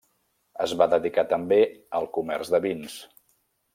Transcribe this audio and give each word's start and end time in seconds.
Es 0.65 0.71
va 0.79 0.87
dedicar 0.93 1.25
també 1.35 1.59
al 1.99 2.09
comerç 2.17 2.51
de 2.57 2.63
vins. 2.65 2.97